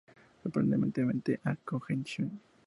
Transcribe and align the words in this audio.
Sorprendentemente, 0.41 1.39
A. 1.43 1.55
Cohen 1.63 2.01
y 2.01 2.03
Sh. 2.05 2.21